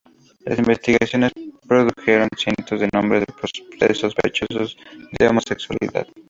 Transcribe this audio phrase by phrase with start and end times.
[0.47, 1.31] Las investigaciones
[1.67, 3.23] produjeron cientos de nombres
[3.79, 4.75] de sospechosos
[5.19, 6.07] de homosexualidad.